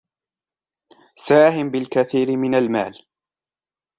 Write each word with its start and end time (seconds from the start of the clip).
ساهم 1.15 1.69
بالكثير 1.69 2.37
من 2.37 2.55
المال. 2.55 3.05